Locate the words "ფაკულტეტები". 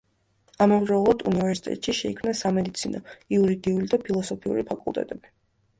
4.73-5.37